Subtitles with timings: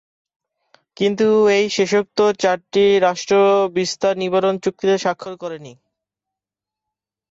[0.97, 1.27] কিন্তু
[1.57, 3.35] এই শেষোক্ত চারটি রাষ্ট্র
[3.75, 5.73] বিস্তার নিবারণ চুক্তিতে স্বাক্ষর করেনি।